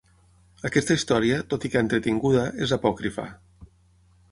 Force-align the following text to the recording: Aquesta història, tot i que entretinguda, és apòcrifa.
Aquesta 0.69 0.95
història, 0.99 1.37
tot 1.51 1.67
i 1.69 1.71
que 1.75 1.83
entretinguda, 1.85 2.47
és 2.67 2.73
apòcrifa. 2.81 3.29